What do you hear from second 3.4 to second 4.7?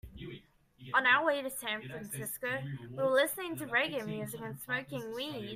to reggae music and